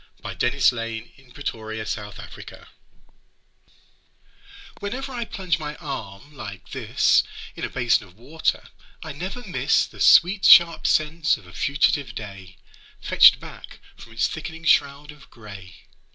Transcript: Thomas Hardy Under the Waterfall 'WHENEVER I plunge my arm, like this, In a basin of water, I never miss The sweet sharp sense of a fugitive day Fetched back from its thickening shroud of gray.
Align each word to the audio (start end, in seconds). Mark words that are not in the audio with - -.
Thomas 0.23 0.71
Hardy 0.71 1.13
Under 1.19 1.31
the 1.31 1.57
Waterfall 1.59 2.65
'WHENEVER 4.79 5.11
I 5.11 5.25
plunge 5.25 5.59
my 5.59 5.75
arm, 5.75 6.33
like 6.33 6.69
this, 6.71 7.21
In 7.55 7.63
a 7.63 7.69
basin 7.69 8.07
of 8.07 8.15
water, 8.15 8.69
I 9.03 9.11
never 9.11 9.47
miss 9.47 9.85
The 9.85 9.99
sweet 9.99 10.43
sharp 10.43 10.87
sense 10.87 11.37
of 11.37 11.45
a 11.45 11.53
fugitive 11.53 12.15
day 12.15 12.57
Fetched 12.99 13.39
back 13.39 13.79
from 13.95 14.13
its 14.13 14.27
thickening 14.27 14.63
shroud 14.63 15.11
of 15.11 15.29
gray. 15.29 15.85